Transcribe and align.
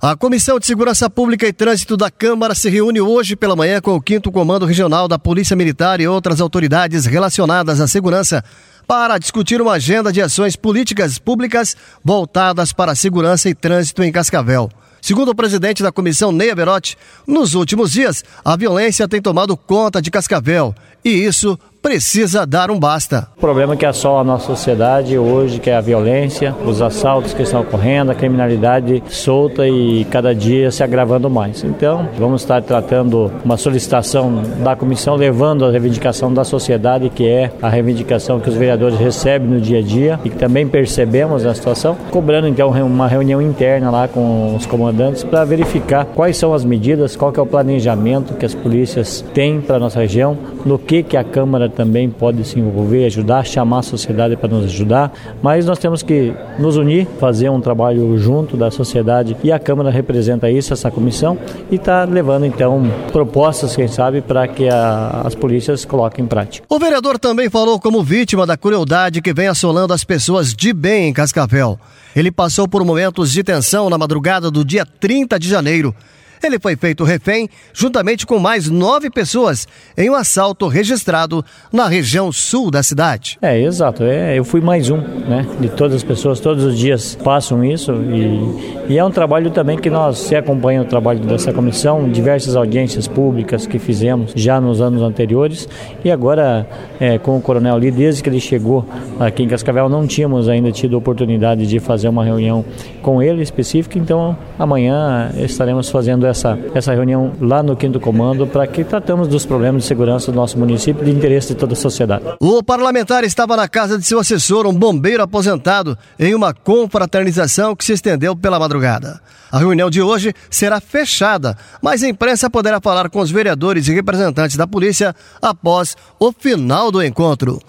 A 0.00 0.14
Comissão 0.14 0.60
de 0.60 0.66
Segurança 0.66 1.10
Pública 1.10 1.44
e 1.48 1.52
Trânsito 1.52 1.96
da 1.96 2.08
Câmara 2.08 2.54
se 2.54 2.70
reúne 2.70 3.00
hoje 3.00 3.34
pela 3.34 3.56
manhã 3.56 3.80
com 3.80 3.96
o 3.96 4.02
5 4.06 4.30
Comando 4.30 4.64
Regional 4.64 5.08
da 5.08 5.18
Polícia 5.18 5.56
Militar 5.56 6.00
e 6.00 6.06
outras 6.06 6.40
autoridades 6.40 7.04
relacionadas 7.04 7.80
à 7.80 7.88
segurança 7.88 8.44
para 8.86 9.18
discutir 9.18 9.60
uma 9.60 9.72
agenda 9.72 10.12
de 10.12 10.22
ações 10.22 10.54
políticas 10.54 11.18
públicas 11.18 11.76
voltadas 12.04 12.72
para 12.72 12.92
a 12.92 12.94
segurança 12.94 13.50
e 13.50 13.56
trânsito 13.56 14.04
em 14.04 14.12
Cascavel. 14.12 14.70
Segundo 15.02 15.30
o 15.30 15.34
presidente 15.34 15.82
da 15.82 15.90
comissão, 15.90 16.30
Neia 16.30 16.54
Berotti, 16.54 16.96
nos 17.26 17.54
últimos 17.54 17.90
dias 17.90 18.24
a 18.44 18.54
violência 18.54 19.08
tem 19.08 19.20
tomado 19.20 19.56
conta 19.56 20.00
de 20.00 20.12
Cascavel 20.12 20.76
e 21.04 21.10
isso 21.10 21.58
precisa 21.88 22.44
dar 22.44 22.70
um 22.70 22.78
basta. 22.78 23.28
O 23.34 23.40
problema 23.40 23.74
que 23.74 23.86
assola 23.86 24.20
a 24.20 24.24
nossa 24.24 24.44
sociedade 24.44 25.16
hoje, 25.16 25.58
que 25.58 25.70
é 25.70 25.74
a 25.74 25.80
violência, 25.80 26.54
os 26.66 26.82
assaltos 26.82 27.32
que 27.32 27.40
estão 27.40 27.62
ocorrendo, 27.62 28.10
a 28.12 28.14
criminalidade 28.14 29.02
solta 29.08 29.66
e 29.66 30.04
cada 30.10 30.34
dia 30.34 30.70
se 30.70 30.82
agravando 30.82 31.30
mais. 31.30 31.64
Então, 31.64 32.06
vamos 32.18 32.42
estar 32.42 32.60
tratando 32.60 33.32
uma 33.42 33.56
solicitação 33.56 34.42
da 34.62 34.76
comissão, 34.76 35.16
levando 35.16 35.64
a 35.64 35.70
reivindicação 35.70 36.30
da 36.30 36.44
sociedade, 36.44 37.08
que 37.08 37.26
é 37.26 37.50
a 37.62 37.70
reivindicação 37.70 38.38
que 38.38 38.50
os 38.50 38.54
vereadores 38.54 38.98
recebem 38.98 39.48
no 39.48 39.58
dia 39.58 39.78
a 39.78 39.82
dia 39.82 40.20
e 40.26 40.28
que 40.28 40.36
também 40.36 40.68
percebemos 40.68 41.46
a 41.46 41.54
situação, 41.54 41.96
cobrando 42.10 42.48
então 42.48 42.68
uma 42.68 43.08
reunião 43.08 43.40
interna 43.40 43.90
lá 43.90 44.06
com 44.06 44.54
os 44.54 44.66
comandantes 44.66 45.24
para 45.24 45.42
verificar 45.42 46.04
quais 46.04 46.36
são 46.36 46.52
as 46.52 46.66
medidas, 46.66 47.16
qual 47.16 47.32
é 47.34 47.40
o 47.40 47.46
planejamento 47.46 48.34
que 48.34 48.44
as 48.44 48.54
polícias 48.54 49.24
têm 49.32 49.58
para 49.58 49.78
nossa 49.78 50.00
região, 50.00 50.36
no 50.66 50.78
que, 50.78 51.02
que 51.02 51.16
a 51.16 51.24
Câmara 51.24 51.77
também 51.78 52.10
pode 52.10 52.42
se 52.42 52.58
envolver, 52.58 53.06
ajudar, 53.06 53.46
chamar 53.46 53.78
a 53.78 53.82
sociedade 53.82 54.36
para 54.36 54.48
nos 54.48 54.64
ajudar, 54.64 55.12
mas 55.40 55.64
nós 55.64 55.78
temos 55.78 56.02
que 56.02 56.34
nos 56.58 56.76
unir, 56.76 57.06
fazer 57.20 57.48
um 57.50 57.60
trabalho 57.60 58.18
junto 58.18 58.56
da 58.56 58.68
sociedade 58.68 59.36
e 59.44 59.52
a 59.52 59.60
Câmara 59.60 59.88
representa 59.88 60.50
isso, 60.50 60.72
essa 60.72 60.90
comissão, 60.90 61.38
e 61.70 61.76
está 61.76 62.02
levando 62.02 62.44
então 62.44 62.82
propostas, 63.12 63.76
quem 63.76 63.86
sabe, 63.86 64.20
para 64.20 64.48
que 64.48 64.68
a, 64.68 65.22
as 65.24 65.36
polícias 65.36 65.84
coloquem 65.84 66.24
em 66.24 66.28
prática. 66.28 66.66
O 66.68 66.80
vereador 66.80 67.16
também 67.16 67.48
falou 67.48 67.78
como 67.78 68.02
vítima 68.02 68.44
da 68.44 68.56
crueldade 68.56 69.22
que 69.22 69.32
vem 69.32 69.46
assolando 69.46 69.94
as 69.94 70.02
pessoas 70.02 70.52
de 70.52 70.72
bem 70.72 71.10
em 71.10 71.12
Cascavel. 71.12 71.78
Ele 72.16 72.32
passou 72.32 72.66
por 72.66 72.84
momentos 72.84 73.30
de 73.30 73.44
tensão 73.44 73.88
na 73.88 73.96
madrugada 73.96 74.50
do 74.50 74.64
dia 74.64 74.84
30 74.84 75.38
de 75.38 75.48
janeiro 75.48 75.94
ele 76.42 76.58
foi 76.58 76.76
feito 76.76 77.04
refém 77.04 77.48
juntamente 77.72 78.26
com 78.26 78.38
mais 78.38 78.68
nove 78.68 79.10
pessoas 79.10 79.66
em 79.96 80.10
um 80.10 80.14
assalto 80.14 80.68
registrado 80.68 81.44
na 81.72 81.88
região 81.88 82.30
sul 82.32 82.70
da 82.70 82.82
cidade. 82.82 83.38
É, 83.40 83.60
exato. 83.60 84.04
É, 84.04 84.38
eu 84.38 84.44
fui 84.44 84.60
mais 84.60 84.90
um, 84.90 84.98
né? 84.98 85.46
De 85.60 85.68
todas 85.68 85.96
as 85.96 86.02
pessoas, 86.02 86.40
todos 86.40 86.64
os 86.64 86.78
dias 86.78 87.16
passam 87.22 87.64
isso 87.64 87.92
e, 87.92 88.92
e 88.92 88.98
é 88.98 89.04
um 89.04 89.10
trabalho 89.10 89.50
também 89.50 89.76
que 89.76 89.90
nós 89.90 90.18
se 90.18 90.36
acompanha 90.36 90.82
o 90.82 90.84
trabalho 90.84 91.20
dessa 91.20 91.52
comissão, 91.52 92.08
diversas 92.08 92.56
audiências 92.56 93.08
públicas 93.08 93.66
que 93.66 93.78
fizemos 93.78 94.32
já 94.34 94.60
nos 94.60 94.80
anos 94.80 95.02
anteriores 95.02 95.68
e 96.04 96.10
agora 96.10 96.66
é, 97.00 97.18
com 97.18 97.36
o 97.36 97.40
Coronel 97.40 97.76
Lee, 97.76 97.90
desde 97.90 98.22
que 98.22 98.28
ele 98.28 98.40
chegou 98.40 98.86
aqui 99.18 99.42
em 99.42 99.48
Cascavel, 99.48 99.88
não 99.88 100.06
tínhamos 100.06 100.48
ainda 100.48 100.70
tido 100.70 100.96
oportunidade 100.96 101.66
de 101.66 101.80
fazer 101.80 102.08
uma 102.08 102.24
reunião 102.24 102.64
com 103.02 103.22
ele 103.22 103.42
específica, 103.42 103.98
então 103.98 104.36
amanhã 104.58 105.30
estaremos 105.36 105.90
fazendo 105.90 106.26
essa, 106.28 106.58
essa 106.74 106.92
reunião 106.92 107.32
lá 107.40 107.62
no 107.62 107.76
quinto 107.76 107.98
comando 107.98 108.46
para 108.46 108.66
que 108.66 108.84
tratamos 108.84 109.28
dos 109.28 109.44
problemas 109.44 109.82
de 109.82 109.88
segurança 109.88 110.30
do 110.30 110.36
nosso 110.36 110.58
município 110.58 111.04
de 111.04 111.10
interesse 111.10 111.48
de 111.48 111.54
toda 111.54 111.72
a 111.72 111.76
sociedade. 111.76 112.24
O 112.40 112.62
parlamentar 112.62 113.24
estava 113.24 113.56
na 113.56 113.68
casa 113.68 113.98
de 113.98 114.04
seu 114.04 114.18
assessor, 114.18 114.66
um 114.66 114.72
bombeiro 114.72 115.22
aposentado, 115.22 115.96
em 116.18 116.34
uma 116.34 116.54
confraternização 116.54 117.74
que 117.74 117.84
se 117.84 117.92
estendeu 117.92 118.36
pela 118.36 118.58
madrugada. 118.58 119.20
A 119.50 119.58
reunião 119.58 119.88
de 119.88 120.02
hoje 120.02 120.34
será 120.50 120.80
fechada, 120.80 121.56
mas 121.82 122.02
a 122.02 122.08
imprensa 122.08 122.50
poderá 122.50 122.80
falar 122.80 123.08
com 123.08 123.20
os 123.20 123.30
vereadores 123.30 123.88
e 123.88 123.94
representantes 123.94 124.56
da 124.56 124.66
polícia 124.66 125.14
após 125.40 125.96
o 126.18 126.32
final 126.32 126.90
do 126.90 127.02
encontro. 127.02 127.60